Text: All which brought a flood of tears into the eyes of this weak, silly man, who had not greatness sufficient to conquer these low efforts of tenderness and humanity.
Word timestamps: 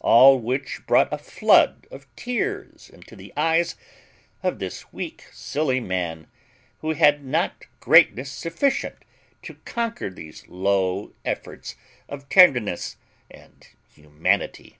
All 0.00 0.38
which 0.38 0.86
brought 0.86 1.12
a 1.12 1.18
flood 1.18 1.88
of 1.90 2.06
tears 2.14 2.88
into 2.88 3.16
the 3.16 3.32
eyes 3.36 3.74
of 4.40 4.60
this 4.60 4.92
weak, 4.92 5.24
silly 5.32 5.80
man, 5.80 6.28
who 6.82 6.92
had 6.92 7.24
not 7.24 7.64
greatness 7.80 8.30
sufficient 8.30 9.04
to 9.42 9.54
conquer 9.64 10.08
these 10.08 10.46
low 10.46 11.14
efforts 11.24 11.74
of 12.08 12.28
tenderness 12.28 12.96
and 13.28 13.66
humanity. 13.92 14.78